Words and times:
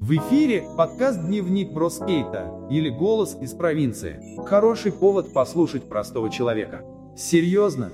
В 0.00 0.10
эфире 0.16 0.64
подкаст 0.76 1.24
«Дневник 1.24 1.72
Броскейта» 1.72 2.52
или 2.70 2.90
«Голос 2.90 3.38
из 3.40 3.52
провинции». 3.52 4.20
Хороший 4.44 4.92
повод 4.92 5.32
послушать 5.32 5.84
простого 5.84 6.30
человека. 6.30 6.82
Серьезно? 7.16 7.90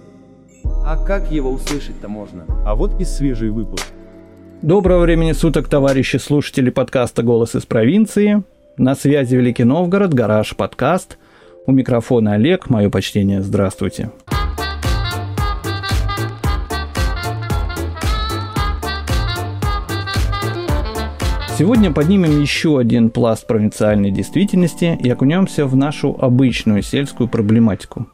А 0.65 0.97
как 1.05 1.31
его 1.31 1.51
услышать-то 1.51 2.09
можно? 2.09 2.47
А 2.67 2.75
вот 2.75 3.01
и 3.01 3.05
свежий 3.05 3.51
выпуск. 3.51 3.87
Доброго 4.63 5.03
времени 5.03 5.33
суток, 5.33 5.69
товарищи 5.69 6.17
слушатели 6.17 6.71
подкаста 6.71 7.23
«Голос 7.23 7.55
из 7.55 7.65
провинции». 7.65 8.43
На 8.77 8.95
связи 8.95 9.37
Великий 9.37 9.65
Новгород, 9.65 10.13
Гараж 10.13 10.57
подкаст. 10.57 11.19
У 11.67 11.73
микрофона 11.73 12.33
Олег, 12.33 12.71
мое 12.71 12.91
почтение, 12.91 13.43
здравствуйте. 13.43 14.11
Сегодня 21.61 21.93
поднимем 21.93 22.41
еще 22.41 22.79
один 22.79 23.11
пласт 23.11 23.47
провинциальной 23.47 24.11
действительности 24.11 24.99
и 24.99 25.11
окунемся 25.11 25.67
в 25.67 25.77
нашу 25.77 26.17
обычную 26.19 26.81
сельскую 26.81 27.29
проблематику. 27.29 28.07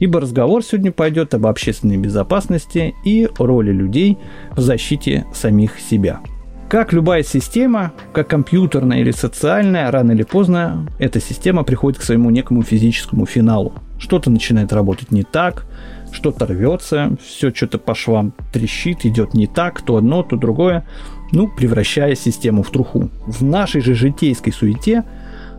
Ибо 0.00 0.20
разговор 0.20 0.64
сегодня 0.64 0.90
пойдет 0.90 1.32
об 1.32 1.46
общественной 1.46 1.96
безопасности 1.96 2.96
и 3.04 3.28
роли 3.38 3.70
людей 3.70 4.18
в 4.50 4.58
защите 4.58 5.26
самих 5.32 5.78
себя. 5.78 6.18
Как 6.68 6.92
любая 6.92 7.22
система, 7.22 7.92
как 8.12 8.26
компьютерная 8.26 8.98
или 8.98 9.12
социальная, 9.12 9.92
рано 9.92 10.10
или 10.10 10.24
поздно 10.24 10.88
эта 10.98 11.20
система 11.20 11.62
приходит 11.62 12.00
к 12.00 12.02
своему 12.02 12.30
некому 12.30 12.62
физическому 12.62 13.26
финалу. 13.26 13.74
Что-то 14.00 14.28
начинает 14.28 14.72
работать 14.72 15.12
не 15.12 15.22
так, 15.22 15.66
что-то 16.12 16.46
рвется, 16.46 17.16
все 17.22 17.50
что-то 17.54 17.78
по 17.78 17.94
швам 17.94 18.32
трещит, 18.52 19.04
идет 19.04 19.34
не 19.34 19.46
так, 19.46 19.82
то 19.82 19.96
одно, 19.96 20.22
то 20.22 20.36
другое 20.36 20.84
ну, 21.32 21.48
превращая 21.48 22.14
систему 22.14 22.62
в 22.62 22.70
труху. 22.70 23.10
В 23.26 23.42
нашей 23.42 23.80
же 23.80 23.94
житейской 23.94 24.52
суете 24.52 25.04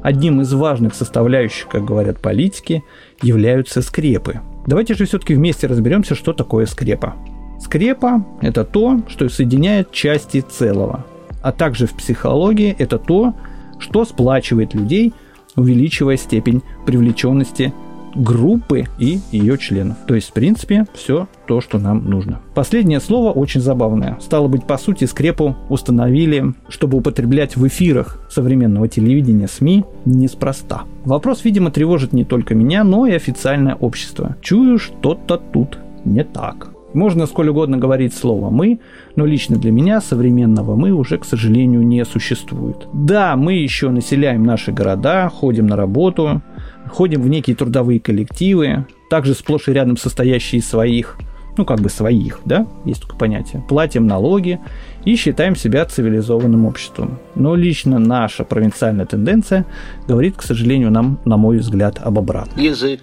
одним 0.02 0.41
из 0.41 0.53
важных 0.53 0.95
составляющих, 0.95 1.67
как 1.67 1.86
говорят 1.86 2.19
политики, 2.19 2.83
являются 3.22 3.81
скрепы. 3.81 4.41
Давайте 4.66 4.94
же 4.94 5.06
все-таки 5.06 5.36
вместе 5.36 5.67
разберемся, 5.67 6.16
что 6.16 6.33
такое 6.33 6.66
скрепа. 6.66 7.16
Скрепа– 7.59 8.25
это 8.41 8.63
то, 8.63 9.02
что 9.08 9.28
соединяет 9.30 9.91
части 9.91 10.41
целого, 10.41 11.06
а 11.41 11.52
также 11.52 11.88
в 11.88 11.94
психологии 11.94 12.75
это 12.78 12.97
то, 12.97 13.34
что 13.80 14.06
сплачивает 14.06 14.73
людей, 14.73 15.13
увеличивая 15.56 16.16
степень 16.16 16.61
привлеченности 16.86 17.73
группы 18.15 18.85
и 18.97 19.19
ее 19.31 19.57
членов. 19.57 19.97
То 20.07 20.15
есть, 20.15 20.29
в 20.29 20.33
принципе, 20.33 20.85
все 20.93 21.27
то, 21.47 21.61
что 21.61 21.79
нам 21.79 22.09
нужно. 22.09 22.39
Последнее 22.55 22.99
слово 22.99 23.31
очень 23.31 23.61
забавное. 23.61 24.17
Стало 24.19 24.47
быть, 24.47 24.66
по 24.66 24.77
сути, 24.77 25.05
скрепу 25.05 25.55
установили, 25.69 26.53
чтобы 26.67 26.97
употреблять 26.97 27.55
в 27.55 27.67
эфирах 27.67 28.25
современного 28.29 28.88
телевидения 28.88 29.47
СМИ 29.47 29.85
неспроста. 30.05 30.83
Вопрос, 31.05 31.43
видимо, 31.43 31.71
тревожит 31.71 32.13
не 32.13 32.25
только 32.25 32.55
меня, 32.55 32.83
но 32.83 33.05
и 33.05 33.13
официальное 33.13 33.75
общество. 33.75 34.35
Чую, 34.41 34.77
что-то 34.77 35.38
тут 35.38 35.79
не 36.05 36.23
так. 36.23 36.71
Можно 36.94 37.27
сколь 37.27 37.49
угодно 37.49 37.77
говорить 37.77 38.16
слово 38.16 38.49
«мы», 38.49 38.79
но 39.16 39.25
лично 39.25 39.57
для 39.57 39.71
меня 39.71 40.01
современного 40.01 40.75
«мы» 40.75 40.91
уже, 40.91 41.19
к 41.19 41.25
сожалению, 41.25 41.85
не 41.85 42.03
существует. 42.03 42.88
Да, 42.94 43.35
мы 43.35 43.53
еще 43.53 43.89
населяем 43.89 44.44
наши 44.44 44.71
города, 44.71 45.29
ходим 45.29 45.67
на 45.67 45.75
работу, 45.75 46.41
ходим 46.89 47.21
в 47.21 47.29
некие 47.29 47.55
трудовые 47.55 47.99
коллективы, 47.99 48.85
также 49.09 49.33
сплошь 49.33 49.67
и 49.67 49.73
рядом 49.73 49.97
состоящие 49.97 50.59
из 50.59 50.67
своих, 50.67 51.17
ну 51.57 51.65
как 51.65 51.79
бы 51.79 51.89
своих, 51.89 52.39
да, 52.45 52.67
есть 52.85 53.01
такое 53.01 53.17
понятие, 53.17 53.63
платим 53.67 54.07
налоги 54.07 54.59
и 55.05 55.15
считаем 55.15 55.55
себя 55.55 55.85
цивилизованным 55.85 56.65
обществом. 56.65 57.19
Но 57.35 57.55
лично 57.55 57.99
наша 57.99 58.43
провинциальная 58.43 59.05
тенденция 59.05 59.65
говорит, 60.07 60.37
к 60.37 60.41
сожалению, 60.41 60.91
нам, 60.91 61.19
на 61.25 61.37
мой 61.37 61.57
взгляд, 61.57 61.99
об 61.99 62.19
обратном. 62.19 62.57
Язык. 62.59 63.01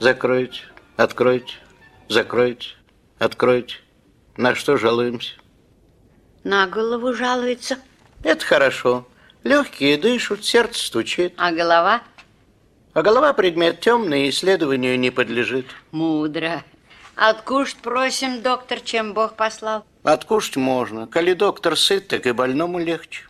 Закройте, 0.00 0.60
откройте, 0.96 1.54
закройте, 2.08 2.68
откройте. 3.18 3.76
На 4.36 4.54
что 4.54 4.76
жалуемся? 4.76 5.34
На 6.42 6.66
голову 6.66 7.14
жалуется. 7.14 7.78
Это 8.22 8.44
хорошо. 8.44 9.06
Легкие 9.44 9.96
дышат, 9.96 10.44
сердце 10.44 10.86
стучит. 10.86 11.34
А 11.36 11.52
голова? 11.52 12.02
А 12.94 13.02
голова 13.02 13.32
предмет 13.32 13.80
темный, 13.80 14.30
исследованию 14.30 14.96
не 15.00 15.10
подлежит. 15.10 15.66
Мудро. 15.90 16.62
Откушать 17.16 17.78
просим, 17.78 18.40
доктор, 18.40 18.78
чем 18.78 19.14
Бог 19.14 19.34
послал? 19.34 19.84
Откушать 20.04 20.56
можно. 20.56 21.08
Коли 21.08 21.32
доктор 21.34 21.76
сыт, 21.76 22.06
так 22.06 22.24
и 22.28 22.30
больному 22.30 22.78
легче. 22.78 23.22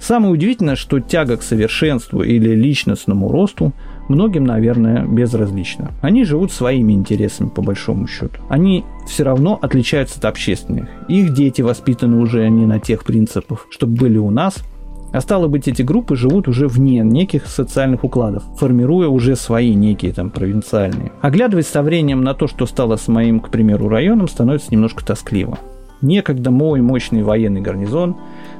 Самое 0.00 0.32
удивительное, 0.32 0.76
что 0.76 1.00
тяга 1.00 1.36
к 1.36 1.42
совершенству 1.42 2.22
или 2.22 2.54
личностному 2.54 3.30
росту 3.30 3.74
многим, 4.08 4.44
наверное, 4.44 5.04
безразлична. 5.04 5.90
Они 6.00 6.24
живут 6.24 6.50
своими 6.50 6.94
интересами, 6.94 7.50
по 7.50 7.60
большому 7.60 8.06
счету. 8.06 8.40
Они 8.48 8.86
все 9.06 9.24
равно 9.24 9.58
отличаются 9.60 10.18
от 10.18 10.24
общественных. 10.24 10.88
Их 11.08 11.34
дети 11.34 11.60
воспитаны 11.60 12.16
уже 12.22 12.48
не 12.48 12.64
на 12.64 12.80
тех 12.80 13.04
принципах, 13.04 13.66
чтобы 13.70 13.96
были 13.96 14.16
у 14.16 14.30
нас, 14.30 14.64
а 15.12 15.20
стало 15.20 15.48
быть, 15.48 15.68
эти 15.68 15.82
группы 15.82 16.16
живут 16.16 16.48
уже 16.48 16.68
вне 16.68 17.00
неких 17.00 17.46
социальных 17.46 18.04
укладов, 18.04 18.44
формируя 18.58 19.08
уже 19.08 19.36
свои 19.36 19.74
некие 19.74 20.12
там 20.12 20.30
провинциальные. 20.30 21.12
Оглядываясь 21.20 21.66
со 21.66 21.82
временем 21.82 22.22
на 22.22 22.34
то, 22.34 22.46
что 22.46 22.66
стало 22.66 22.96
с 22.96 23.08
моим, 23.08 23.40
к 23.40 23.50
примеру, 23.50 23.88
районом, 23.88 24.28
становится 24.28 24.70
немножко 24.70 25.04
тоскливо. 25.04 25.58
Некогда 26.02 26.50
мой 26.50 26.80
мощный 26.80 27.22
военный 27.22 27.60
гарнизон, 27.60 28.16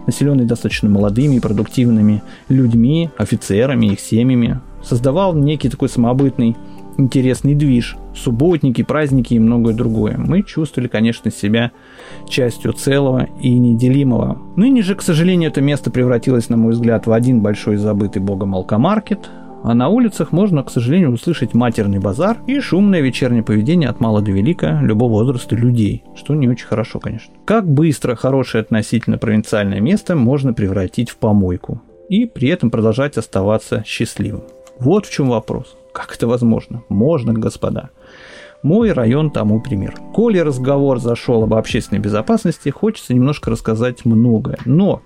населенный 0.06 0.44
достаточно 0.44 0.90
молодыми 0.90 1.36
и 1.36 1.40
продуктивными 1.40 2.22
людьми, 2.48 3.10
офицерами, 3.16 3.86
их 3.86 4.00
семьями, 4.00 4.60
создавал 4.82 5.34
некий 5.34 5.70
такой 5.70 5.88
самобытный 5.88 6.56
интересный 7.00 7.54
движ, 7.54 7.96
субботники, 8.14 8.82
праздники 8.82 9.34
и 9.34 9.38
многое 9.38 9.74
другое. 9.74 10.16
Мы 10.18 10.42
чувствовали, 10.42 10.88
конечно, 10.88 11.30
себя 11.30 11.72
частью 12.28 12.72
целого 12.72 13.28
и 13.40 13.50
неделимого. 13.58 14.40
Ныне 14.56 14.82
же, 14.82 14.94
к 14.94 15.02
сожалению, 15.02 15.50
это 15.50 15.60
место 15.60 15.90
превратилось, 15.90 16.48
на 16.48 16.56
мой 16.56 16.72
взгляд, 16.72 17.06
в 17.06 17.12
один 17.12 17.40
большой 17.40 17.76
забытый 17.76 18.22
богом 18.22 18.54
алкомаркет, 18.54 19.28
а 19.62 19.74
на 19.74 19.88
улицах 19.88 20.32
можно, 20.32 20.62
к 20.62 20.70
сожалению, 20.70 21.12
услышать 21.12 21.54
матерный 21.54 21.98
базар 21.98 22.38
и 22.46 22.60
шумное 22.60 23.00
вечернее 23.00 23.42
поведение 23.42 23.88
от 23.88 24.00
мала 24.00 24.22
до 24.22 24.30
велика 24.30 24.80
любого 24.80 25.12
возраста 25.12 25.54
людей, 25.54 26.04
что 26.14 26.34
не 26.34 26.48
очень 26.48 26.66
хорошо, 26.66 26.98
конечно. 26.98 27.34
Как 27.44 27.68
быстро 27.68 28.14
хорошее 28.14 28.62
относительно 28.62 29.18
провинциальное 29.18 29.80
место 29.80 30.16
можно 30.16 30.54
превратить 30.54 31.10
в 31.10 31.16
помойку 31.16 31.82
и 32.08 32.24
при 32.24 32.48
этом 32.48 32.70
продолжать 32.70 33.18
оставаться 33.18 33.84
счастливым? 33.86 34.44
Вот 34.80 35.04
в 35.04 35.12
чем 35.12 35.28
вопрос. 35.28 35.76
Как 35.92 36.14
это 36.14 36.26
возможно? 36.26 36.82
Можно, 36.88 37.34
господа. 37.34 37.90
Мой 38.62 38.92
район 38.92 39.30
тому 39.30 39.60
пример. 39.60 39.94
Коли 40.14 40.38
разговор 40.38 40.98
зашел 40.98 41.42
об 41.42 41.52
общественной 41.52 42.00
безопасности, 42.00 42.70
хочется 42.70 43.12
немножко 43.12 43.50
рассказать 43.50 44.06
многое. 44.06 44.58
Но 44.64 45.02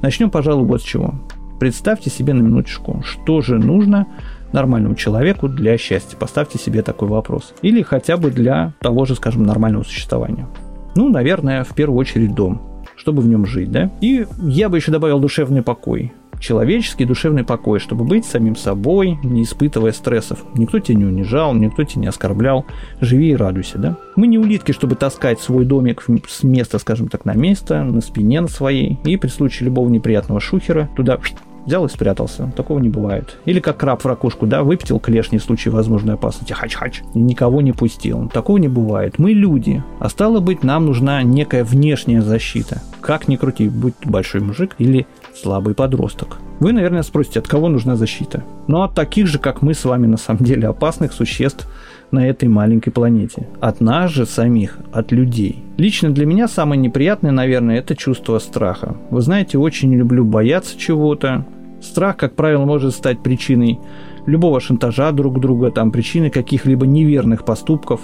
начнем, 0.00 0.30
пожалуй, 0.30 0.66
вот 0.66 0.80
с 0.80 0.84
чего. 0.84 1.14
Представьте 1.58 2.08
себе 2.08 2.32
на 2.32 2.40
минуточку, 2.40 3.02
что 3.04 3.42
же 3.42 3.58
нужно 3.58 4.06
нормальному 4.52 4.94
человеку 4.94 5.48
для 5.48 5.76
счастья. 5.76 6.16
Поставьте 6.16 6.58
себе 6.58 6.80
такой 6.80 7.08
вопрос. 7.08 7.52
Или 7.60 7.82
хотя 7.82 8.16
бы 8.16 8.30
для 8.30 8.72
того 8.80 9.04
же, 9.04 9.14
скажем, 9.16 9.42
нормального 9.42 9.82
существования. 9.82 10.48
Ну, 10.96 11.10
наверное, 11.10 11.64
в 11.64 11.74
первую 11.74 11.98
очередь 11.98 12.34
дом 12.34 12.66
чтобы 12.96 13.22
в 13.22 13.26
нем 13.26 13.46
жить, 13.46 13.70
да? 13.70 13.90
И 14.02 14.26
я 14.42 14.68
бы 14.68 14.76
еще 14.76 14.92
добавил 14.92 15.20
душевный 15.20 15.62
покой 15.62 16.12
человеческий 16.40 17.04
душевный 17.04 17.44
покой, 17.44 17.78
чтобы 17.78 18.04
быть 18.04 18.24
самим 18.24 18.56
собой, 18.56 19.18
не 19.22 19.44
испытывая 19.44 19.92
стрессов. 19.92 20.44
Никто 20.54 20.78
тебя 20.80 20.98
не 20.98 21.04
унижал, 21.04 21.54
никто 21.54 21.84
тебя 21.84 22.02
не 22.02 22.08
оскорблял. 22.08 22.64
Живи 23.00 23.30
и 23.30 23.36
радуйся, 23.36 23.78
да? 23.78 23.96
Мы 24.16 24.26
не 24.26 24.38
улитки, 24.38 24.72
чтобы 24.72 24.96
таскать 24.96 25.40
свой 25.40 25.64
домик 25.64 26.04
с 26.28 26.42
места, 26.42 26.78
скажем 26.78 27.08
так, 27.08 27.24
на 27.24 27.34
место, 27.34 27.84
на 27.84 28.00
спине 28.00 28.40
на 28.40 28.48
своей, 28.48 28.98
и 29.04 29.16
при 29.16 29.28
случае 29.28 29.66
любого 29.66 29.88
неприятного 29.88 30.40
шухера 30.40 30.88
туда 30.96 31.20
взял 31.66 31.84
и 31.84 31.88
спрятался. 31.88 32.50
Такого 32.56 32.78
не 32.78 32.88
бывает. 32.88 33.38
Или 33.44 33.60
как 33.60 33.76
краб 33.76 34.02
в 34.02 34.06
ракушку, 34.06 34.46
да, 34.46 34.62
выпятил 34.62 34.98
клешни 34.98 35.38
в 35.38 35.42
случае 35.42 35.72
возможной 35.72 36.14
опасности. 36.14 36.54
Хач-хач. 36.54 37.02
И 37.14 37.18
никого 37.18 37.60
не 37.60 37.72
пустил. 37.72 38.28
Такого 38.28 38.56
не 38.56 38.68
бывает. 38.68 39.18
Мы 39.18 39.32
люди. 39.32 39.84
А 39.98 40.08
стало 40.08 40.40
быть, 40.40 40.64
нам 40.64 40.86
нужна 40.86 41.22
некая 41.22 41.64
внешняя 41.64 42.22
защита. 42.22 42.80
Как 43.00 43.28
ни 43.28 43.36
крути, 43.36 43.68
будь 43.68 43.94
большой 44.04 44.40
мужик 44.40 44.74
или 44.78 45.06
слабый 45.40 45.74
подросток. 45.74 46.38
Вы, 46.60 46.72
наверное, 46.72 47.02
спросите, 47.02 47.40
от 47.40 47.48
кого 47.48 47.68
нужна 47.68 47.96
защита? 47.96 48.44
Ну, 48.66 48.82
от 48.82 48.94
таких 48.94 49.26
же, 49.26 49.38
как 49.38 49.62
мы 49.62 49.74
с 49.74 49.84
вами, 49.84 50.06
на 50.06 50.16
самом 50.16 50.44
деле, 50.44 50.68
опасных 50.68 51.12
существ 51.12 51.66
на 52.10 52.28
этой 52.28 52.48
маленькой 52.48 52.90
планете. 52.90 53.48
От 53.60 53.80
нас 53.80 54.10
же 54.10 54.26
самих, 54.26 54.78
от 54.92 55.12
людей. 55.12 55.62
Лично 55.78 56.10
для 56.10 56.26
меня 56.26 56.48
самое 56.48 56.80
неприятное, 56.80 57.32
наверное, 57.32 57.78
это 57.78 57.96
чувство 57.96 58.38
страха. 58.38 58.96
Вы 59.10 59.22
знаете, 59.22 59.58
очень 59.58 59.94
люблю 59.94 60.24
бояться 60.24 60.78
чего-то. 60.78 61.46
Страх, 61.80 62.16
как 62.16 62.34
правило, 62.34 62.66
может 62.66 62.94
стать 62.94 63.22
причиной 63.22 63.78
любого 64.26 64.60
шантажа 64.60 65.12
друг 65.12 65.40
друга, 65.40 65.70
там, 65.70 65.90
причиной 65.90 66.30
каких-либо 66.30 66.86
неверных 66.86 67.44
поступков 67.44 68.00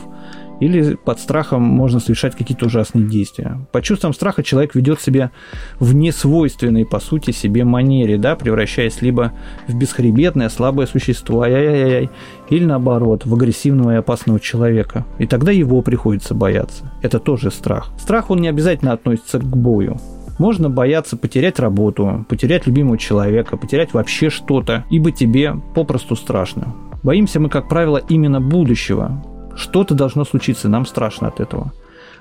или 0.61 0.95
под 0.95 1.21
страхом 1.21 1.63
можно 1.63 2.01
совершать 2.01 2.37
какие-то 2.37 2.67
ужасные 2.67 3.07
действия. 3.07 3.59
Под 3.73 3.85
чувством 3.85 4.15
страха 4.15 4.43
человек 4.43 4.75
ведет 4.75 5.01
себя 5.01 5.31
в 5.79 5.95
несвойственной, 5.95 6.87
по 6.87 7.01
сути, 7.01 7.31
себе 7.31 7.65
манере, 7.65 8.19
да, 8.19 8.37
превращаясь 8.37 9.03
либо 9.03 9.33
в 9.69 9.77
бесхребетное, 9.77 10.49
слабое 10.49 10.87
существо, 10.87 11.43
ай-яй-яй, 11.43 12.11
или 12.51 12.65
наоборот, 12.65 13.27
в 13.27 13.35
агрессивного 13.35 13.93
и 13.93 13.97
опасного 13.97 14.41
человека. 14.41 15.05
И 15.19 15.27
тогда 15.27 15.53
его 15.53 15.83
приходится 15.83 16.35
бояться. 16.35 16.93
Это 17.03 17.19
тоже 17.19 17.51
страх. 17.51 17.91
Страх, 17.99 18.31
он 18.31 18.41
не 18.41 18.49
обязательно 18.49 18.93
относится 18.93 19.39
к 19.39 19.57
бою. 19.57 19.99
Можно 20.39 20.69
бояться 20.69 21.17
потерять 21.17 21.59
работу, 21.59 22.27
потерять 22.29 22.67
любимого 22.67 22.99
человека, 22.99 23.57
потерять 23.57 23.95
вообще 23.95 24.29
что-то, 24.29 24.85
ибо 24.91 25.11
тебе 25.11 25.55
попросту 25.75 26.15
страшно. 26.15 26.75
Боимся 27.03 27.41
мы, 27.41 27.49
как 27.49 27.69
правило, 27.69 28.03
именно 28.09 28.41
будущего, 28.41 29.23
что-то 29.57 29.95
должно 29.95 30.25
случиться, 30.25 30.69
нам 30.69 30.87
страшно 30.87 31.29
от 31.29 31.41
этого. 31.41 31.73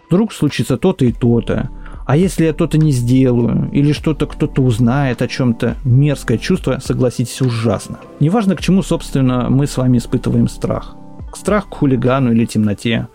Вдруг 0.10 0.34
случится 0.34 0.78
то-то 0.78 1.06
и 1.06 1.12
то-то. 1.12 1.70
А 2.06 2.18
если 2.18 2.46
я 2.46 2.54
то-то 2.54 2.78
не 2.78 2.92
сделаю, 2.92 3.70
или 3.72 3.92
что-то 3.92 4.28
кто-то 4.28 4.62
узнает 4.62 5.22
о 5.22 5.28
чем-то, 5.28 5.76
мерзкое 5.84 6.38
чувство, 6.38 6.80
согласитесь, 6.84 7.42
ужасно. 7.42 8.00
Неважно, 8.20 8.56
к 8.56 8.62
чему, 8.62 8.84
собственно, 8.84 9.50
мы 9.50 9.66
с 9.66 9.78
вами 9.78 9.98
испытываем 9.98 10.48
страх. 10.48 10.96
Страх 11.34 11.68
к 11.68 11.74
хулигану 11.74 12.32
или 12.32 12.46
темноте. 12.46 13.08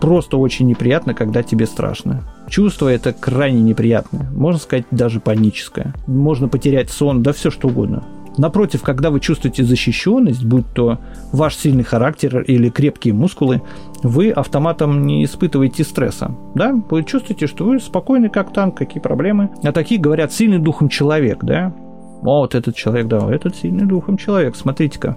Просто 0.00 0.36
очень 0.36 0.66
неприятно, 0.66 1.14
когда 1.14 1.44
тебе 1.44 1.66
страшно. 1.66 2.24
Чувство 2.48 2.88
это 2.88 3.12
крайне 3.12 3.62
неприятное, 3.62 4.28
можно 4.32 4.60
сказать, 4.60 4.84
даже 4.90 5.20
паническое. 5.20 5.94
Можно 6.08 6.48
потерять 6.48 6.90
сон, 6.90 7.22
да 7.22 7.32
все 7.32 7.50
что 7.50 7.68
угодно. 7.68 8.02
Напротив, 8.38 8.82
когда 8.82 9.10
вы 9.10 9.20
чувствуете 9.20 9.64
защищенность, 9.64 10.44
будь 10.44 10.66
то 10.74 10.98
ваш 11.32 11.56
сильный 11.56 11.84
характер 11.84 12.40
или 12.42 12.70
крепкие 12.70 13.14
мускулы, 13.14 13.62
вы 14.02 14.30
автоматом 14.30 15.06
не 15.06 15.24
испытываете 15.24 15.84
стресса. 15.84 16.34
Да? 16.54 16.74
Вы 16.90 17.04
чувствуете, 17.04 17.46
что 17.46 17.64
вы 17.64 17.78
спокойны 17.78 18.28
как 18.30 18.52
танк, 18.52 18.76
какие 18.78 19.02
проблемы. 19.02 19.50
А 19.62 19.72
такие 19.72 20.00
говорят 20.00 20.32
сильный 20.32 20.58
духом 20.58 20.88
человек, 20.88 21.44
да? 21.44 21.74
О, 22.22 22.42
вот 22.42 22.54
этот 22.54 22.76
человек, 22.76 23.08
да, 23.08 23.28
этот 23.34 23.56
сильный 23.56 23.84
духом 23.84 24.16
человек, 24.16 24.54
смотрите-ка. 24.54 25.16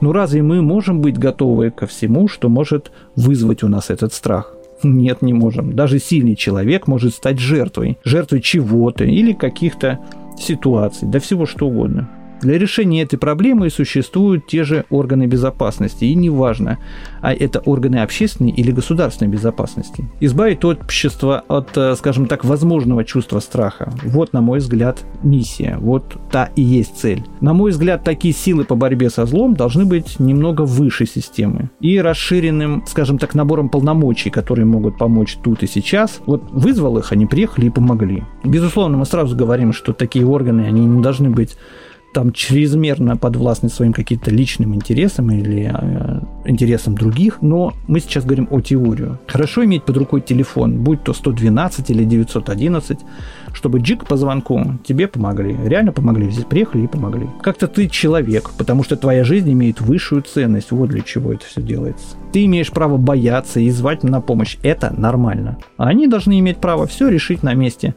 Ну 0.00 0.12
разве 0.12 0.40
мы 0.42 0.62
можем 0.62 1.00
быть 1.00 1.18
готовы 1.18 1.70
ко 1.70 1.86
всему, 1.86 2.28
что 2.28 2.48
может 2.48 2.92
вызвать 3.16 3.64
у 3.64 3.68
нас 3.68 3.90
этот 3.90 4.12
страх? 4.12 4.54
Нет, 4.84 5.20
не 5.22 5.32
можем. 5.32 5.74
Даже 5.74 5.98
сильный 5.98 6.36
человек 6.36 6.86
может 6.86 7.14
стать 7.14 7.40
жертвой. 7.40 7.98
Жертвой 8.04 8.40
чего-то 8.40 9.04
или 9.04 9.32
каких-то 9.32 9.98
ситуаций, 10.38 11.08
да 11.08 11.18
всего 11.18 11.46
что 11.46 11.66
угодно. 11.66 12.08
Для 12.40 12.56
решения 12.56 13.02
этой 13.02 13.18
проблемы 13.18 13.68
существуют 13.68 14.46
те 14.46 14.62
же 14.62 14.84
органы 14.90 15.26
безопасности, 15.26 16.04
и 16.04 16.14
неважно, 16.14 16.78
а 17.20 17.34
это 17.34 17.58
органы 17.60 17.96
общественной 17.96 18.50
или 18.50 18.70
государственной 18.70 19.30
безопасности. 19.30 20.04
Избавить 20.20 20.64
общество 20.64 21.42
от, 21.48 21.76
э, 21.76 21.96
скажем 21.96 22.26
так, 22.26 22.44
возможного 22.44 23.04
чувства 23.04 23.40
страха. 23.40 23.92
Вот, 24.04 24.32
на 24.32 24.40
мой 24.40 24.60
взгляд, 24.60 25.04
миссия. 25.22 25.78
Вот 25.80 26.16
та 26.30 26.50
и 26.54 26.62
есть 26.62 26.96
цель. 26.96 27.24
На 27.40 27.54
мой 27.54 27.72
взгляд, 27.72 28.04
такие 28.04 28.32
силы 28.32 28.64
по 28.64 28.76
борьбе 28.76 29.10
со 29.10 29.26
злом 29.26 29.54
должны 29.54 29.84
быть 29.84 30.20
немного 30.20 30.62
выше 30.62 31.06
системы 31.06 31.70
и 31.80 31.98
расширенным, 32.00 32.84
скажем 32.86 33.18
так, 33.18 33.34
набором 33.34 33.68
полномочий, 33.68 34.30
которые 34.30 34.64
могут 34.64 34.96
помочь 34.96 35.36
тут 35.42 35.64
и 35.64 35.66
сейчас. 35.66 36.20
Вот 36.26 36.42
вызвал 36.50 36.98
их, 36.98 37.10
они 37.10 37.26
приехали 37.26 37.66
и 37.66 37.70
помогли. 37.70 38.22
Безусловно, 38.44 38.96
мы 38.96 39.06
сразу 39.06 39.36
говорим, 39.36 39.72
что 39.72 39.92
такие 39.92 40.24
органы, 40.24 40.62
они 40.62 40.84
не 40.84 41.02
должны 41.02 41.30
быть 41.30 41.56
там 42.12 42.32
чрезмерно 42.32 43.16
подвластны 43.16 43.68
своим 43.68 43.92
каким-то 43.92 44.30
личным 44.30 44.74
интересам 44.74 45.30
или 45.30 45.70
э, 45.72 46.20
интересам 46.46 46.94
других, 46.94 47.42
но 47.42 47.74
мы 47.86 48.00
сейчас 48.00 48.24
говорим 48.24 48.48
о 48.50 48.60
теорию. 48.60 49.18
Хорошо 49.26 49.64
иметь 49.64 49.84
под 49.84 49.96
рукой 49.96 50.20
телефон, 50.20 50.78
будь 50.78 51.02
то 51.04 51.12
112 51.12 51.90
или 51.90 52.04
911, 52.04 52.98
чтобы 53.52 53.78
джик 53.78 54.06
по 54.06 54.16
звонку 54.16 54.78
тебе 54.84 55.06
помогли, 55.06 55.56
реально 55.64 55.92
помогли, 55.92 56.30
здесь 56.30 56.44
приехали 56.44 56.84
и 56.84 56.88
помогли. 56.88 57.26
Как-то 57.42 57.68
ты 57.68 57.88
человек, 57.88 58.50
потому 58.56 58.82
что 58.82 58.96
твоя 58.96 59.24
жизнь 59.24 59.52
имеет 59.52 59.80
высшую 59.80 60.22
ценность, 60.22 60.70
вот 60.70 60.88
для 60.90 61.02
чего 61.02 61.32
это 61.32 61.44
все 61.44 61.60
делается. 61.60 62.16
Ты 62.32 62.44
имеешь 62.46 62.70
право 62.70 62.96
бояться 62.96 63.60
и 63.60 63.70
звать 63.70 64.02
на 64.02 64.20
помощь, 64.20 64.56
это 64.62 64.94
нормально. 64.96 65.58
А 65.76 65.88
они 65.88 66.06
должны 66.06 66.38
иметь 66.40 66.58
право 66.58 66.86
все 66.86 67.08
решить 67.08 67.42
на 67.42 67.54
месте 67.54 67.94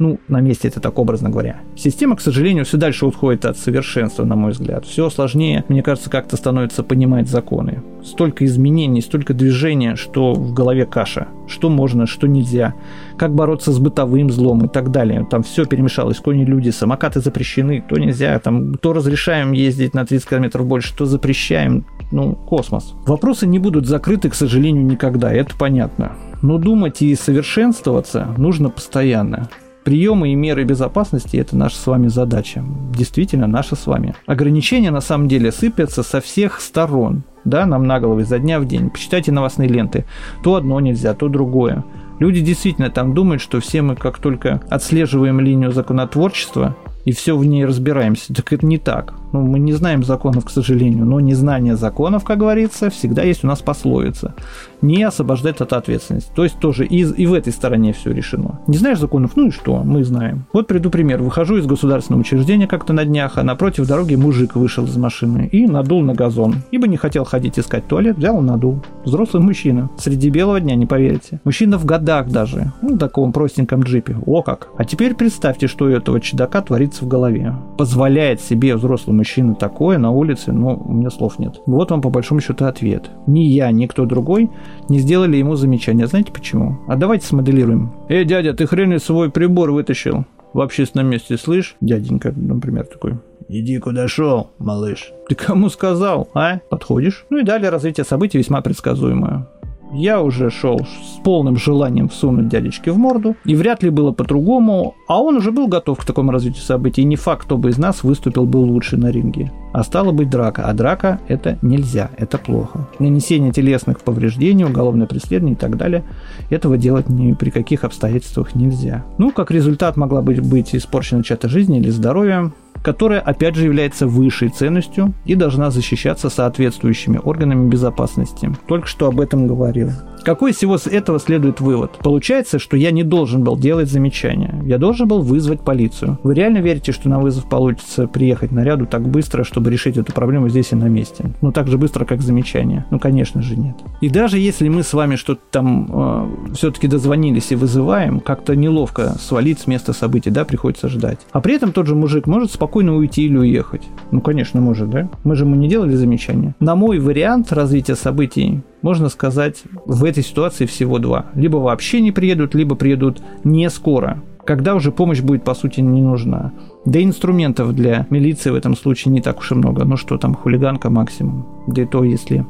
ну, 0.00 0.18
на 0.28 0.40
месте 0.40 0.68
это 0.68 0.80
так 0.80 0.98
образно 0.98 1.28
говоря. 1.28 1.60
Система, 1.76 2.16
к 2.16 2.22
сожалению, 2.22 2.64
все 2.64 2.78
дальше 2.78 3.04
уходит 3.04 3.44
от 3.44 3.58
совершенства, 3.58 4.24
на 4.24 4.34
мой 4.34 4.52
взгляд. 4.52 4.86
Все 4.86 5.10
сложнее, 5.10 5.62
мне 5.68 5.82
кажется, 5.82 6.08
как-то 6.08 6.38
становится 6.38 6.82
понимать 6.82 7.28
законы. 7.28 7.82
Столько 8.02 8.46
изменений, 8.46 9.02
столько 9.02 9.34
движения, 9.34 9.96
что 9.96 10.32
в 10.32 10.54
голове 10.54 10.86
каша. 10.86 11.28
Что 11.46 11.68
можно, 11.68 12.06
что 12.06 12.26
нельзя. 12.26 12.74
Как 13.18 13.34
бороться 13.34 13.72
с 13.72 13.78
бытовым 13.78 14.30
злом 14.30 14.64
и 14.64 14.68
так 14.68 14.90
далее. 14.90 15.26
Там 15.30 15.42
все 15.42 15.66
перемешалось. 15.66 16.18
Кони, 16.18 16.46
люди, 16.46 16.70
самокаты 16.70 17.20
запрещены, 17.20 17.84
то 17.86 17.98
нельзя. 17.98 18.38
Там 18.38 18.76
то 18.76 18.94
разрешаем 18.94 19.52
ездить 19.52 19.92
на 19.92 20.06
30 20.06 20.26
км 20.26 20.62
больше, 20.62 20.96
то 20.96 21.04
запрещаем. 21.04 21.84
Ну, 22.10 22.34
космос. 22.34 22.94
Вопросы 23.06 23.46
не 23.46 23.58
будут 23.58 23.86
закрыты, 23.86 24.30
к 24.30 24.34
сожалению, 24.34 24.86
никогда. 24.86 25.30
Это 25.30 25.54
понятно. 25.58 26.12
Но 26.40 26.56
думать 26.56 27.02
и 27.02 27.14
совершенствоваться 27.14 28.28
нужно 28.38 28.70
постоянно. 28.70 29.50
Приемы 29.84 30.28
и 30.30 30.34
меры 30.34 30.64
безопасности– 30.64 31.36
это 31.38 31.56
наша 31.56 31.76
с 31.76 31.86
вами 31.86 32.08
задача. 32.08 32.62
Действительно, 32.94 33.46
наша 33.46 33.76
с 33.76 33.86
вами. 33.86 34.14
Ограничения 34.26 34.90
на 34.90 35.00
самом 35.00 35.26
деле 35.26 35.50
сыпятся 35.50 36.02
со 36.02 36.20
всех 36.20 36.60
сторон. 36.60 37.22
Да, 37.44 37.64
нам 37.64 37.86
на 37.86 37.98
головы 37.98 38.22
изо 38.22 38.38
дня 38.38 38.60
в 38.60 38.66
день. 38.66 38.90
Почитайте 38.90 39.32
новостные 39.32 39.68
ленты. 39.68 40.04
То 40.42 40.56
одно 40.56 40.80
нельзя, 40.80 41.14
то 41.14 41.28
другое. 41.28 41.84
Люди 42.18 42.42
действительно 42.42 42.90
там 42.90 43.14
думают, 43.14 43.40
что 43.40 43.60
все 43.60 43.80
мы 43.80 43.96
как 43.96 44.18
только 44.18 44.60
отслеживаем 44.68 45.40
линию 45.40 45.72
законотворчества, 45.72 46.76
и 47.06 47.12
все 47.12 47.34
в 47.34 47.44
ней 47.46 47.64
разбираемся. 47.64 48.34
Так 48.34 48.52
это 48.52 48.66
не 48.66 48.76
так. 48.76 49.14
Ну, 49.32 49.42
мы 49.42 49.58
не 49.58 49.72
знаем 49.72 50.04
законов, 50.04 50.44
к 50.44 50.50
сожалению, 50.50 51.04
но 51.04 51.20
незнание 51.20 51.76
законов, 51.76 52.24
как 52.24 52.38
говорится, 52.38 52.90
всегда 52.90 53.22
есть 53.22 53.44
у 53.44 53.46
нас 53.46 53.60
пословица. 53.60 54.34
Не 54.82 55.02
освобождать 55.04 55.60
от 55.60 55.72
ответственности. 55.72 56.30
То 56.34 56.44
есть 56.44 56.58
тоже 56.58 56.86
и, 56.86 57.00
и 57.02 57.26
в 57.26 57.34
этой 57.34 57.52
стороне 57.52 57.92
все 57.92 58.12
решено. 58.12 58.60
Не 58.66 58.76
знаешь 58.76 58.98
законов? 58.98 59.32
Ну 59.36 59.48
и 59.48 59.50
что? 59.50 59.82
Мы 59.84 60.04
знаем. 60.04 60.46
Вот 60.52 60.66
приду 60.66 60.90
пример. 60.90 61.22
Выхожу 61.22 61.58
из 61.58 61.66
государственного 61.66 62.22
учреждения 62.22 62.66
как-то 62.66 62.92
на 62.92 63.04
днях, 63.04 63.36
а 63.36 63.42
напротив 63.42 63.86
дороги 63.86 64.14
мужик 64.14 64.56
вышел 64.56 64.84
из 64.84 64.96
машины 64.96 65.48
и 65.52 65.66
надул 65.66 66.02
на 66.02 66.14
газон. 66.14 66.56
Ибо 66.70 66.88
не 66.88 66.96
хотел 66.96 67.24
ходить 67.24 67.58
искать 67.58 67.86
туалет, 67.86 68.16
взял 68.16 68.40
и 68.40 68.44
надул. 68.44 68.82
Взрослый 69.04 69.42
мужчина. 69.42 69.90
Среди 69.98 70.30
белого 70.30 70.60
дня, 70.60 70.74
не 70.74 70.86
поверите. 70.86 71.40
Мужчина 71.44 71.78
в 71.78 71.84
годах 71.84 72.28
даже. 72.28 72.72
Ну, 72.82 72.94
в 72.94 72.98
таком 72.98 73.32
простеньком 73.32 73.82
джипе. 73.82 74.16
О 74.26 74.42
как. 74.42 74.68
А 74.76 74.84
теперь 74.84 75.14
представьте, 75.14 75.66
что 75.66 75.86
у 75.86 75.88
этого 75.88 76.20
чудака 76.20 76.62
творится 76.62 77.04
в 77.04 77.08
голове. 77.08 77.54
Позволяет 77.76 78.40
себе 78.40 78.76
взрослый 78.76 79.16
мужчина 79.20 79.54
такое 79.54 79.98
на 79.98 80.10
улице, 80.10 80.50
ну, 80.50 80.82
у 80.82 80.92
меня 80.92 81.10
слов 81.10 81.38
нет. 81.38 81.60
Вот 81.66 81.90
вам 81.90 82.00
по 82.00 82.08
большому 82.08 82.40
счету 82.40 82.64
ответ. 82.64 83.10
Ни 83.26 83.40
я, 83.40 83.70
ни 83.70 83.84
кто 83.84 84.06
другой 84.06 84.50
не 84.88 84.98
сделали 84.98 85.36
ему 85.36 85.56
замечания. 85.56 86.06
Знаете 86.06 86.32
почему? 86.32 86.78
А 86.88 86.96
давайте 86.96 87.26
смоделируем. 87.26 87.92
Эй, 88.08 88.24
дядя, 88.24 88.54
ты 88.54 88.66
хрен 88.66 88.98
свой 88.98 89.30
прибор 89.30 89.72
вытащил 89.72 90.24
в 90.54 90.60
общественном 90.62 91.08
месте, 91.08 91.36
слышь? 91.36 91.76
Дяденька, 91.82 92.32
например, 92.34 92.86
такой. 92.86 93.18
Иди 93.48 93.78
куда 93.78 94.08
шел, 94.08 94.52
малыш. 94.58 95.12
Ты 95.28 95.34
кому 95.34 95.68
сказал, 95.68 96.28
а? 96.32 96.60
Подходишь? 96.70 97.26
Ну 97.28 97.38
и 97.38 97.44
далее 97.44 97.68
развитие 97.68 98.04
событий 98.04 98.38
весьма 98.38 98.62
предсказуемое. 98.62 99.48
Я 99.92 100.22
уже 100.22 100.50
шел 100.50 100.80
с 100.80 101.18
полным 101.22 101.56
желанием 101.56 102.08
всунуть 102.08 102.48
дядечке 102.48 102.92
в 102.92 102.98
морду, 102.98 103.34
и 103.44 103.54
вряд 103.54 103.82
ли 103.82 103.90
было 103.90 104.12
по-другому, 104.12 104.94
а 105.08 105.20
он 105.20 105.36
уже 105.36 105.50
был 105.50 105.66
готов 105.66 105.98
к 105.98 106.04
такому 106.04 106.30
развитию 106.30 106.62
событий, 106.62 107.02
и 107.02 107.06
не 107.06 107.16
факт, 107.16 107.44
кто 107.44 107.58
бы 107.58 107.70
из 107.70 107.78
нас 107.78 108.04
выступил 108.04 108.46
бы 108.46 108.58
лучше 108.58 108.96
на 108.96 109.10
ринге. 109.10 109.52
А 109.72 109.82
стало 109.82 110.12
быть 110.12 110.30
драка, 110.30 110.64
а 110.64 110.72
драка 110.72 111.20
это 111.28 111.58
нельзя, 111.62 112.10
это 112.16 112.38
плохо. 112.38 112.88
Нанесение 112.98 113.52
телесных 113.52 114.00
повреждений, 114.00 114.64
уголовное 114.64 115.06
преследование 115.06 115.54
и 115.54 115.58
так 115.58 115.76
далее, 115.76 116.04
этого 116.50 116.76
делать 116.76 117.08
ни 117.08 117.32
при 117.32 117.50
каких 117.50 117.84
обстоятельствах 117.84 118.54
нельзя. 118.54 119.04
Ну, 119.18 119.30
как 119.32 119.50
результат 119.50 119.96
могла 119.96 120.22
быть, 120.22 120.40
быть 120.40 120.74
испорчена 120.74 121.24
чья-то 121.24 121.48
жизнь 121.48 121.74
или 121.74 121.90
здоровье, 121.90 122.52
которая 122.82 123.20
опять 123.20 123.54
же 123.54 123.64
является 123.64 124.06
высшей 124.06 124.48
ценностью 124.48 125.14
и 125.24 125.34
должна 125.34 125.70
защищаться 125.70 126.30
соответствующими 126.30 127.20
органами 127.22 127.68
безопасности. 127.68 128.50
Только 128.66 128.86
что 128.86 129.06
об 129.06 129.20
этом 129.20 129.46
говорил. 129.46 129.90
Какой 130.24 130.50
из 130.50 130.56
всего 130.56 130.76
этого 130.76 131.18
следует 131.18 131.60
вывод? 131.60 131.92
Получается, 132.02 132.58
что 132.58 132.76
я 132.76 132.90
не 132.90 133.02
должен 133.02 133.42
был 133.42 133.56
делать 133.56 133.90
замечания. 133.90 134.62
Я 134.64 134.78
должен 134.78 135.08
был 135.08 135.22
вызвать 135.22 135.62
полицию. 135.64 136.18
Вы 136.22 136.34
реально 136.34 136.58
верите, 136.58 136.92
что 136.92 137.08
на 137.08 137.20
вызов 137.20 137.48
получится 137.48 138.06
приехать 138.06 138.52
наряду 138.52 138.86
так 138.86 139.08
быстро, 139.08 139.44
чтобы 139.44 139.70
решить 139.70 139.96
эту 139.96 140.12
проблему 140.12 140.48
здесь 140.48 140.72
и 140.72 140.76
на 140.76 140.88
месте? 140.88 141.32
Ну, 141.40 141.52
так 141.52 141.68
же 141.68 141.78
быстро, 141.78 142.04
как 142.04 142.20
замечание? 142.20 142.84
Ну, 142.90 142.98
конечно 142.98 143.40
же, 143.40 143.56
нет. 143.56 143.76
И 144.02 144.10
даже 144.10 144.38
если 144.38 144.68
мы 144.68 144.82
с 144.82 144.92
вами 144.92 145.16
что-то 145.16 145.40
там 145.50 145.88
э, 145.90 146.54
все-таки 146.54 146.86
дозвонились 146.86 147.52
и 147.52 147.54
вызываем, 147.54 148.20
как-то 148.20 148.54
неловко 148.54 149.14
свалить 149.18 149.60
с 149.60 149.66
места 149.66 149.92
событий, 149.94 150.30
да, 150.30 150.44
приходится 150.44 150.88
ждать. 150.88 151.20
А 151.32 151.40
при 151.40 151.54
этом 151.54 151.72
тот 151.72 151.86
же 151.86 151.94
мужик 151.94 152.26
может 152.26 152.52
спокойно 152.52 152.69
спокойно 152.70 152.94
уйти 152.94 153.24
или 153.24 153.36
уехать. 153.36 153.82
Ну, 154.12 154.20
конечно, 154.20 154.60
может, 154.60 154.90
да? 154.90 155.08
Мы 155.24 155.34
же 155.34 155.42
ему 155.44 155.56
не 155.56 155.68
делали 155.68 155.96
замечания. 155.96 156.54
На 156.60 156.76
мой 156.76 157.00
вариант 157.00 157.52
развития 157.52 157.96
событий, 157.96 158.60
можно 158.80 159.08
сказать, 159.08 159.64
в 159.86 160.04
этой 160.04 160.22
ситуации 160.22 160.66
всего 160.66 161.00
два. 161.00 161.26
Либо 161.34 161.56
вообще 161.56 162.00
не 162.00 162.12
приедут, 162.12 162.54
либо 162.54 162.76
приедут 162.76 163.20
не 163.44 163.68
скоро 163.70 164.22
когда 164.46 164.74
уже 164.74 164.90
помощь 164.90 165.20
будет, 165.20 165.44
по 165.44 165.54
сути, 165.54 165.80
не 165.80 166.00
нужна. 166.00 166.50
Да 166.84 166.98
и 166.98 167.04
инструментов 167.04 167.72
для 167.72 168.06
милиции 168.10 168.50
в 168.50 168.56
этом 168.56 168.74
случае 168.74 169.12
не 169.12 169.20
так 169.20 169.38
уж 169.38 169.52
и 169.52 169.54
много. 169.54 169.84
Ну 169.84 169.96
что 169.96 170.18
там, 170.18 170.34
хулиганка 170.34 170.90
максимум. 170.90 171.46
Да 171.68 171.82
и 171.82 171.86
то, 171.86 172.02
если 172.02 172.44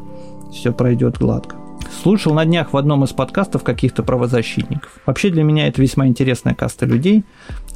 все 0.51 0.73
пройдет 0.73 1.19
гладко. 1.19 1.57
Слушал 2.03 2.35
на 2.35 2.45
днях 2.45 2.73
в 2.73 2.77
одном 2.77 3.05
из 3.05 3.11
подкастов 3.11 3.63
каких-то 3.63 4.03
правозащитников. 4.03 4.99
Вообще 5.07 5.31
для 5.31 5.43
меня 5.43 5.69
это 5.69 5.83
весьма 5.83 6.07
интересная 6.07 6.55
каста 6.55 6.87
людей. 6.87 7.25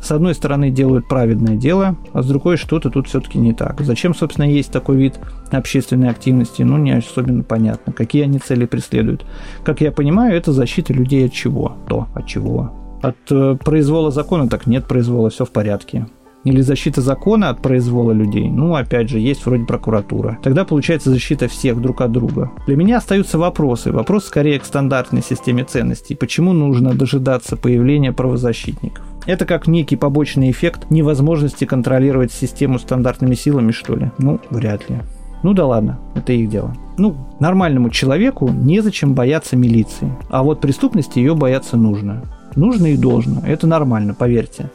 С 0.00 0.11
одной 0.12 0.34
стороны 0.34 0.70
делают 0.70 1.08
праведное 1.08 1.56
дело, 1.56 1.96
а 2.12 2.23
с 2.23 2.26
другой 2.26 2.56
что-то 2.56 2.90
тут 2.90 3.08
все-таки 3.08 3.38
не 3.38 3.52
так. 3.52 3.80
Зачем, 3.80 4.14
собственно, 4.14 4.44
есть 4.44 4.70
такой 4.70 4.96
вид 4.96 5.18
общественной 5.50 6.11
активности, 6.11 6.62
ну 6.62 6.76
не 6.78 6.92
особенно 6.92 7.42
понятно. 7.42 7.92
Какие 7.92 8.25
они 8.25 8.38
цели 8.38 8.66
преследуют. 8.66 9.25
Как 9.62 9.80
я 9.80 9.92
понимаю, 9.92 10.37
это 10.37 10.52
защита 10.52 10.92
людей 10.92 11.26
от 11.26 11.32
чего? 11.32 11.76
То, 11.88 12.08
от 12.14 12.26
чего? 12.26 12.73
От 13.02 13.16
э, 13.30 13.56
произвола 13.62 14.11
закона 14.11 14.49
так 14.49 14.66
нет 14.66 14.87
произвола, 14.87 15.28
все 15.28 15.44
в 15.44 15.50
порядке. 15.50 16.06
Или 16.44 16.60
защита 16.60 17.00
закона 17.00 17.48
от 17.48 17.60
произвола 17.60 18.12
людей. 18.12 18.48
Ну, 18.48 18.74
опять 18.74 19.08
же, 19.08 19.18
есть 19.18 19.44
вроде 19.46 19.64
прокуратура. 19.64 20.38
Тогда 20.42 20.64
получается 20.64 21.10
защита 21.10 21.48
всех 21.48 21.80
друг 21.80 22.02
от 22.02 22.12
друга. 22.12 22.50
Для 22.66 22.76
меня 22.76 22.98
остаются 22.98 23.38
вопросы. 23.38 23.92
Вопрос 23.92 24.26
скорее 24.26 24.60
к 24.60 24.64
стандартной 24.64 25.22
системе 25.22 25.64
ценностей. 25.64 26.14
Почему 26.14 26.52
нужно 26.52 26.94
дожидаться 26.94 27.56
появления 27.56 28.12
правозащитников? 28.12 29.04
Это 29.26 29.46
как 29.46 29.66
некий 29.66 29.96
побочный 29.96 30.50
эффект 30.50 30.90
невозможности 30.90 31.64
контролировать 31.64 32.30
систему 32.30 32.78
стандартными 32.78 33.34
силами, 33.34 33.72
что 33.72 33.96
ли? 33.96 34.10
Ну, 34.18 34.38
вряд 34.50 34.90
ли. 34.90 34.98
Ну 35.42 35.54
да 35.54 35.66
ладно, 35.66 35.98
это 36.14 36.32
их 36.32 36.48
дело. 36.48 36.74
Ну, 36.96 37.16
нормальному 37.40 37.90
человеку 37.90 38.48
незачем 38.48 39.14
бояться 39.14 39.56
милиции. 39.56 40.10
А 40.30 40.42
вот 40.42 40.60
преступности 40.60 41.18
ее 41.18 41.34
бояться 41.34 41.76
нужно. 41.76 42.22
Нужно 42.54 42.86
и 42.86 42.96
должно. 42.96 43.42
Это 43.46 43.66
нормально, 43.66 44.14
поверьте. 44.14 44.70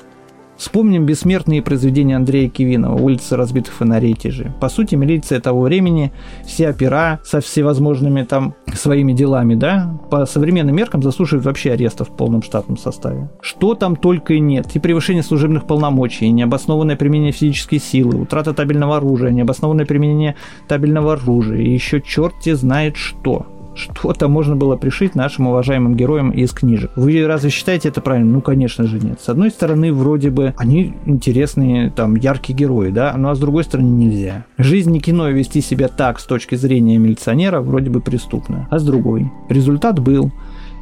Вспомним 0.60 1.06
бессмертные 1.06 1.62
произведения 1.62 2.18
Андрея 2.18 2.50
Кивинова 2.50 3.02
«Улицы 3.02 3.38
разбитых 3.38 3.74
фонарей» 3.74 4.14
те 4.14 4.30
же. 4.30 4.54
По 4.60 4.68
сути, 4.68 4.96
милиция 4.96 5.40
того 5.40 5.62
времени, 5.62 6.12
все 6.46 6.72
опера 6.72 7.22
со 7.24 7.40
всевозможными 7.40 8.24
там 8.24 8.56
своими 8.74 9.14
делами, 9.14 9.56
да, 9.56 9.98
по 10.12 10.26
современным 10.26 10.76
меркам 10.76 11.02
заслуживают 11.02 11.46
вообще 11.46 11.72
ареста 11.72 12.04
в 12.04 12.10
полном 12.10 12.44
штатном 12.44 12.78
составе. 12.78 13.30
Что 13.40 13.74
там 13.74 13.96
только 13.96 14.34
и 14.34 14.42
нет. 14.42 14.76
И 14.76 14.80
превышение 14.80 15.24
служебных 15.24 15.66
полномочий, 15.66 16.26
и 16.26 16.32
необоснованное 16.32 16.98
применение 16.98 17.32
физической 17.32 17.80
силы, 17.80 18.20
утрата 18.20 18.54
табельного 18.54 18.98
оружия, 18.98 19.32
необоснованное 19.32 19.86
применение 19.86 20.36
табельного 20.68 21.14
оружия, 21.14 21.62
и 21.62 21.72
еще 21.72 22.02
черти 22.02 22.52
знает 22.52 22.98
что 22.98 23.48
что-то 23.80 24.28
можно 24.28 24.56
было 24.56 24.76
пришить 24.76 25.16
нашим 25.16 25.48
уважаемым 25.48 25.96
героям 25.96 26.32
из 26.32 26.52
книжек. 26.52 26.92
Вы 26.96 27.26
разве 27.26 27.50
считаете 27.50 27.90
это 27.90 28.02
правильно? 28.02 28.32
Ну, 28.34 28.42
конечно 28.42 28.86
же, 28.86 29.00
нет. 29.00 29.20
С 29.22 29.30
одной 29.30 29.50
стороны, 29.50 29.94
вроде 29.94 30.30
бы 30.30 30.54
они 30.58 30.94
интересные, 31.06 31.90
там, 31.90 32.16
яркие 32.16 32.58
герои, 32.58 32.92
да, 32.92 33.14
ну 33.18 33.30
а 33.30 33.36
с 33.36 33.40
другой 33.40 33.64
стороны, 33.64 33.88
нельзя. 33.88 34.46
Жизнь 34.58 34.92
не 34.92 35.00
кино, 35.00 35.30
вести 35.30 35.62
себя 35.62 35.88
так 35.88 36.20
с 36.20 36.26
точки 36.26 36.56
зрения 36.56 36.98
милиционера 36.98 37.62
вроде 37.62 37.90
бы 37.90 38.02
преступно. 38.02 38.68
А 38.70 38.80
с 38.80 38.84
другой, 38.84 39.32
результат 39.50 40.00
был, 40.00 40.32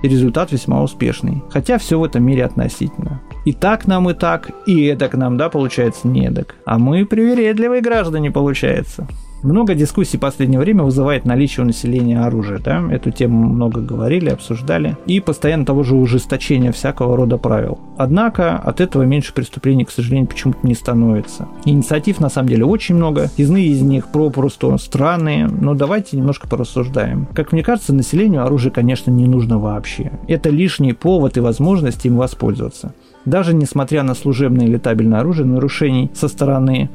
и 0.04 0.08
результат 0.08 0.52
весьма 0.52 0.82
успешный. 0.82 1.44
Хотя 1.50 1.78
все 1.78 2.00
в 2.00 2.04
этом 2.04 2.24
мире 2.24 2.46
относительно. 2.46 3.22
И 3.46 3.54
так 3.54 3.88
нам 3.88 4.10
и 4.10 4.14
так, 4.14 4.52
и 4.66 4.86
это 4.86 5.08
к 5.08 5.16
нам, 5.16 5.38
да, 5.38 5.50
получается, 5.50 6.08
не 6.08 6.28
эдак. 6.28 6.56
А 6.66 6.78
мы 6.78 7.06
привередливые 7.06 7.82
граждане, 7.82 8.32
получается. 8.32 9.08
Много 9.44 9.76
дискуссий 9.76 10.18
в 10.18 10.22
последнее 10.22 10.60
время 10.60 10.84
вызывает 10.84 11.26
наличие 11.26 11.64
у 11.64 11.68
населения 11.68 12.20
оружия. 12.22 12.60
Да? 12.60 12.84
Эту 12.92 13.12
тему 13.12 13.48
много 13.48 13.82
говорили, 13.82 14.30
обсуждали. 14.30 14.98
И 15.06 15.20
постоянно 15.20 15.66
того 15.66 15.84
же 15.84 15.96
ужесточения 15.96 16.72
всякого 16.72 17.16
рода 17.16 17.38
правил. 17.38 17.80
Однако 17.98 18.58
от 18.58 18.82
этого 18.82 19.04
меньше 19.04 19.34
преступлений, 19.34 19.86
к 19.86 19.92
сожалению, 19.92 20.28
почему-то 20.28 20.66
не 20.66 20.74
становится. 20.74 21.48
Инициатив 21.66 22.20
на 22.20 22.30
самом 22.30 22.50
деле 22.50 22.66
очень 22.66 22.96
много. 22.96 23.30
Иные 23.38 23.68
из 23.68 23.82
них 23.82 24.08
просто 24.08 24.78
странные. 24.78 25.48
Но 25.48 25.76
давайте 25.76 26.18
немножко 26.18 26.48
порассуждаем. 26.48 27.28
Как 27.34 27.52
мне 27.52 27.64
кажется, 27.64 27.94
населению 27.94 28.44
оружие, 28.44 28.72
конечно, 28.72 29.12
не 29.12 29.28
нужно 29.28 29.60
вообще. 29.60 30.12
Это 30.28 30.50
лишний 30.50 30.94
повод 30.94 31.38
и 31.38 31.42
возможность 31.42 32.06
им 32.06 32.18
воспользоваться. 32.18 32.94
Даже 33.26 33.54
несмотря 33.54 34.04
на 34.04 34.16
служебное 34.16 34.68
и 34.68 34.72
летабельное 34.72 35.20
оружие, 35.20 35.46
нарушений 35.46 36.10
со 36.14 36.28
стороны 36.28 36.90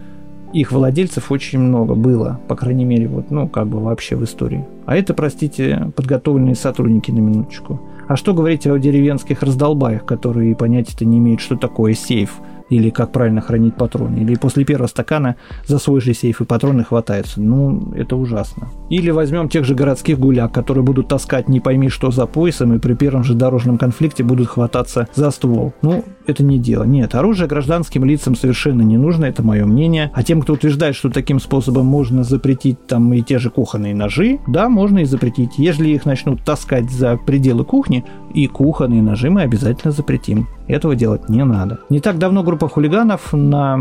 их 0.53 0.73
владельцев 0.73 1.33
очень 1.33 1.59
много 1.59 1.95
было, 1.95 2.41
по 2.49 2.57
крайней 2.57 2.85
мере, 2.85 3.09
вот, 3.09 3.31
ну, 3.31 3.49
как 3.49 3.69
бы 3.69 3.81
вообще 3.81 4.17
в 4.17 4.25
истории. 4.25 4.67
А 4.87 4.97
это, 4.97 5.15
простите, 5.15 5.93
подготовленные 5.97 6.55
сотрудники 6.55 7.11
на 7.11 7.21
минуточку. 7.21 7.81
А 8.09 8.17
что 8.17 8.35
говорить 8.35 8.67
о 8.67 8.79
деревенских 8.79 9.43
раздолбаях, 9.43 10.05
которые 10.05 10.55
понятия-то 10.55 11.05
не 11.05 11.19
имеют, 11.19 11.41
что 11.41 11.57
такое 11.57 11.95
сейф– 11.95 12.41
или 12.73 12.91
как 12.91 13.13
правильно 13.13 13.41
хранить 13.41 13.75
патроны, 13.75 14.19
или 14.19 14.35
после 14.35 14.65
первого 14.65 14.87
стакана 14.87 15.37
за 15.67 15.79
свой 15.79 16.01
же 16.01 16.15
сейф 16.15 16.41
и 16.41 16.45
патроны 16.45 16.85
хватается. 16.85 17.41
Ну, 17.41 17.93
это 17.95 18.17
ужасно. 18.17 18.69
Или 18.89 19.11
возьмем 19.11 19.49
тех 19.49 19.65
же 19.65 19.75
городских 19.75 20.19
гуляк, 20.19 20.53
которые 20.53 20.85
будут 20.85 21.09
таскать 21.09 21.49
не 21.49 21.61
пойми 21.61 21.89
что 21.89 22.11
за 22.11 22.27
поясом 22.27 22.73
и 22.75 22.79
при 22.79 22.95
первом 22.95 23.25
же 23.25 23.35
дорожном 23.35 23.79
конфликте 23.79 24.25
будут 24.25 24.49
хвататься 24.49 25.09
за 25.15 25.31
ствол. 25.31 25.75
Ну, 25.83 26.05
это 26.27 26.43
не 26.43 26.59
дело. 26.59 26.85
Нет, 26.85 27.15
оружие 27.15 27.49
гражданским 27.49 28.05
лицам 28.05 28.35
совершенно 28.35 28.83
не 28.83 28.97
нужно, 28.97 29.27
это 29.27 29.43
мое 29.43 29.67
мнение. 29.67 30.11
А 30.15 30.23
тем, 30.23 30.41
кто 30.41 30.55
утверждает, 30.55 30.95
что 30.95 31.11
таким 31.11 31.41
способом 31.41 31.87
можно 31.87 32.25
запретить 32.25 32.87
там 32.87 33.13
и 33.13 33.23
те 33.23 33.39
же 33.39 33.51
кухонные 33.51 33.95
ножи, 33.95 34.39
да, 34.47 34.69
можно 34.69 35.01
и 35.01 35.05
запретить. 35.05 35.59
Если 35.59 35.89
их 35.89 36.07
начнут 36.07 36.43
таскать 36.45 36.91
за 36.91 37.17
пределы 37.17 37.65
кухни, 37.65 38.05
и 38.35 38.47
кухонные 38.47 39.03
ножи 39.03 39.31
мы 39.31 39.43
обязательно 39.43 39.93
запретим. 39.93 40.49
Этого 40.69 40.95
делать 40.95 41.29
не 41.29 41.45
надо. 41.45 41.81
Не 41.91 42.01
так 42.01 42.19
давно 42.19 42.43
группа 42.43 42.69
хулиганов 42.69 43.33
на 43.33 43.81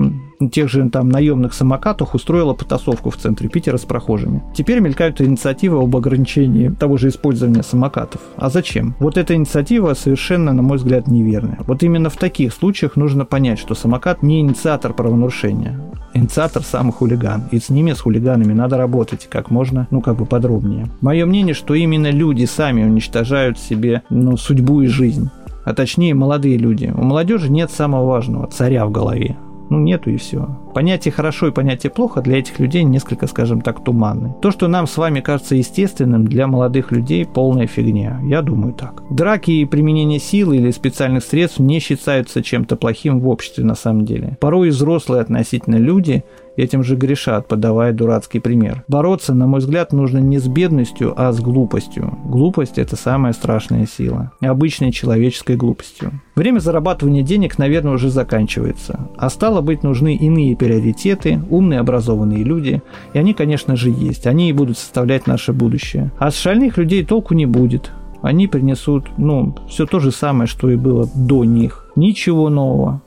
тех 0.51 0.69
же 0.69 0.89
там 0.89 1.09
наемных 1.09 1.53
самокатах 1.53 2.15
устроила 2.15 2.53
потасовку 2.53 3.11
в 3.11 3.17
центре 3.17 3.49
Питера 3.49 3.77
с 3.77 3.85
прохожими. 3.85 4.41
Теперь 4.55 4.79
мелькают 4.79 5.21
инициативы 5.21 5.81
об 5.81 5.95
ограничении 5.95 6.69
того 6.69 6.97
же 6.97 7.09
использования 7.09 7.63
самокатов. 7.63 8.21
А 8.37 8.49
зачем? 8.49 8.95
Вот 8.99 9.17
эта 9.17 9.35
инициатива 9.35 9.93
совершенно, 9.93 10.53
на 10.53 10.61
мой 10.61 10.77
взгляд, 10.77 11.07
неверная. 11.07 11.59
Вот 11.67 11.83
именно 11.83 12.09
в 12.09 12.17
таких 12.17 12.53
случаях 12.53 12.95
нужно 12.95 13.25
понять, 13.25 13.59
что 13.59 13.75
самокат 13.75 14.23
не 14.23 14.41
инициатор 14.41 14.93
правонарушения. 14.93 15.79
Инициатор 16.13 16.61
сам 16.63 16.91
хулиган. 16.91 17.43
И 17.51 17.59
с 17.59 17.69
ними, 17.69 17.93
с 17.93 18.01
хулиганами, 18.01 18.51
надо 18.51 18.77
работать 18.77 19.27
как 19.29 19.49
можно, 19.49 19.87
ну, 19.91 20.01
как 20.01 20.17
бы 20.17 20.25
подробнее. 20.25 20.89
Мое 20.99 21.25
мнение, 21.25 21.53
что 21.53 21.73
именно 21.73 22.11
люди 22.11 22.43
сами 22.45 22.83
уничтожают 22.83 23.57
себе, 23.57 24.01
ну, 24.09 24.35
судьбу 24.41 24.81
и 24.81 24.87
жизнь 24.87 25.29
а 25.63 25.73
точнее 25.73 26.13
молодые 26.13 26.57
люди. 26.57 26.91
У 26.93 27.03
молодежи 27.03 27.49
нет 27.49 27.71
самого 27.71 28.05
важного– 28.05 28.47
царя 28.51 28.85
в 28.85 28.91
голове. 28.91 29.37
Ну, 29.71 29.79
нету 29.79 30.09
и 30.09 30.17
все. 30.17 30.49
Понятие 30.73 31.13
«хорошо» 31.13 31.47
и 31.47 31.51
понятие 31.51 31.91
«плохо» 31.91 32.21
для 32.21 32.39
этих 32.39 32.59
людей 32.59 32.83
несколько, 32.83 33.25
скажем 33.25 33.61
так, 33.61 33.81
туманны. 33.81 34.35
То, 34.41 34.51
что 34.51 34.67
нам 34.67 34.85
с 34.85 34.97
вами 34.97 35.21
кажется 35.21 35.55
естественным, 35.55 36.27
для 36.27 36.45
молодых 36.45 36.91
людей 36.91 37.25
полная 37.25 37.67
фигня. 37.67 38.19
Я 38.21 38.41
думаю 38.41 38.73
так. 38.73 39.01
Драки 39.09 39.51
и 39.51 39.65
применение 39.65 40.19
силы 40.19 40.57
или 40.57 40.71
специальных 40.71 41.23
средств 41.23 41.59
не 41.59 41.79
считаются 41.79 42.43
чем-то 42.43 42.75
плохим 42.75 43.21
в 43.21 43.29
обществе 43.29 43.63
на 43.63 43.75
самом 43.75 44.03
деле. 44.03 44.37
Порой 44.41 44.71
взрослые 44.71 45.21
относительно 45.21 45.77
люди 45.77 46.25
этим 46.57 46.83
же 46.83 46.95
грешат, 46.95 47.47
подавая 47.47 47.93
дурацкий 47.93 48.39
пример. 48.39 48.83
Бороться, 48.87 49.33
на 49.33 49.47
мой 49.47 49.59
взгляд, 49.59 49.93
нужно 49.93 50.19
не 50.19 50.37
с 50.37 50.47
бедностью, 50.47 51.13
а 51.15 51.31
с 51.31 51.39
глупостью. 51.39 52.17
Глупость– 52.25 52.73
это 52.77 52.95
самая 52.95 53.33
страшная 53.33 53.85
сила. 53.85 54.31
Обычной 54.41 54.91
человеческой 54.91 55.55
глупостью. 55.55 56.21
Время 56.35 56.59
зарабатывания 56.59 57.23
денег, 57.23 57.57
наверное, 57.57 57.93
уже 57.93 58.09
заканчивается. 58.09 59.09
А 59.17 59.29
стало 59.29 59.60
быть, 59.61 59.83
нужны 59.83 60.15
иные 60.15 60.55
приоритеты, 60.55 61.41
умные, 61.49 61.79
образованные 61.79 62.43
люди. 62.43 62.81
И 63.13 63.17
они, 63.19 63.33
конечно 63.33 63.75
же, 63.75 63.89
есть. 63.89 64.27
Они 64.27 64.49
и 64.49 64.53
будут 64.53 64.77
составлять 64.77 65.27
наше 65.27 65.53
будущее. 65.53 66.11
А 66.17 66.31
с 66.31 66.37
шальных 66.37 66.77
людей 66.77 67.05
толку 67.05 67.33
не 67.33 67.45
будет. 67.45 67.91
Они 68.21 68.47
принесут, 68.47 69.05
ну, 69.17 69.55
все 69.67 69.85
то 69.85 69.99
же 69.99 70.11
самое, 70.11 70.47
что 70.47 70.69
и 70.69 70.75
было 70.75 71.09
до 71.15 71.43
них. 71.43 71.91
Ничего 71.95 72.49
нового. 72.49 73.01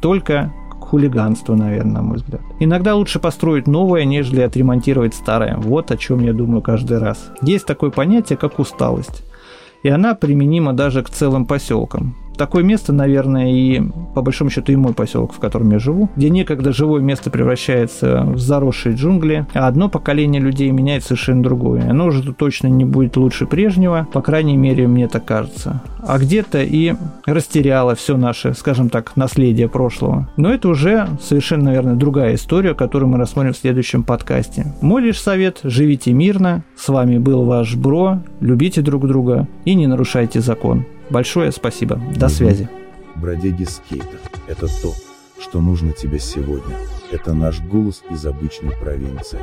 Только 0.00 0.52
хулиганство, 0.90 1.54
наверное, 1.54 1.94
на 1.94 2.02
мой 2.02 2.16
взгляд. 2.16 2.40
Иногда 2.58 2.94
лучше 2.94 3.20
построить 3.20 3.66
новое, 3.66 4.04
нежели 4.04 4.40
отремонтировать 4.40 5.14
старое. 5.14 5.56
Вот 5.56 5.90
о 5.90 5.96
чем 5.96 6.20
я 6.20 6.32
думаю 6.32 6.62
каждый 6.62 6.98
раз. 6.98 7.30
Есть 7.42 7.66
такое 7.66 7.90
понятие, 7.90 8.36
как 8.36 8.58
усталость. 8.58 9.24
И 9.82 9.88
она 9.88 10.14
применима 10.14 10.72
даже 10.72 11.02
к 11.02 11.10
целым 11.10 11.46
поселкам. 11.46 12.16
Такое 12.40 12.64
место, 12.64 12.94
наверное, 12.94 13.52
и 13.52 13.82
по 14.14 14.22
большому 14.22 14.48
счету 14.48 14.72
и 14.72 14.76
мой 14.76 14.94
поселок, 14.94 15.34
в 15.34 15.38
котором 15.38 15.70
я 15.72 15.78
живу, 15.78 16.08
где 16.16 16.30
некогда 16.30 16.72
живое 16.72 17.02
место 17.02 17.28
превращается 17.28 18.22
в 18.22 18.38
заросшие 18.38 18.94
джунгли, 18.94 19.46
а 19.52 19.68
одно 19.68 19.90
поколение 19.90 20.40
людей 20.40 20.70
меняет 20.70 21.04
совершенно 21.04 21.42
другое. 21.42 21.90
Оно 21.90 22.06
уже 22.06 22.32
точно 22.32 22.68
не 22.68 22.86
будет 22.86 23.18
лучше 23.18 23.44
прежнего, 23.44 24.08
по 24.10 24.22
крайней 24.22 24.56
мере, 24.56 24.88
мне 24.88 25.06
так 25.06 25.26
кажется. 25.26 25.82
А 26.02 26.18
где-то 26.18 26.62
и 26.62 26.94
растеряло 27.26 27.94
все 27.94 28.16
наше, 28.16 28.54
скажем 28.54 28.88
так, 28.88 29.16
наследие 29.16 29.68
прошлого. 29.68 30.30
Но 30.38 30.50
это 30.50 30.70
уже 30.70 31.08
совершенно, 31.20 31.64
наверное, 31.64 31.94
другая 31.94 32.36
история, 32.36 32.72
которую 32.72 33.10
мы 33.10 33.18
рассмотрим 33.18 33.52
в 33.52 33.58
следующем 33.58 34.02
подкасте. 34.02 34.72
Мой 34.80 35.02
лишь 35.02 35.20
совет– 35.20 35.58
живите 35.62 36.14
мирно. 36.14 36.64
С 36.74 36.88
вами 36.88 37.18
был 37.18 37.44
ваш 37.44 37.76
Бро. 37.76 38.20
Любите 38.40 38.80
друг 38.80 39.06
друга 39.06 39.46
и 39.66 39.74
не 39.74 39.86
нарушайте 39.86 40.40
закон. 40.40 40.86
Большое 41.10 41.52
спасибо. 41.52 42.00
До 42.16 42.28
связи. 42.28 42.68
Бродяги 43.16 43.64
скейта– 43.64 44.18
это 44.46 44.66
то, 44.80 44.94
что 45.40 45.60
нужно 45.60 45.92
тебе 45.92 46.18
сегодня. 46.18 46.76
Это 47.10 47.34
наш 47.34 47.60
голос 47.60 48.02
из 48.10 48.24
обычной 48.24 48.76
провинции. 48.76 49.40